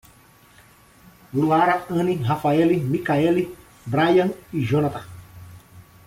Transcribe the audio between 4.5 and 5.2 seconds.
e Jonatha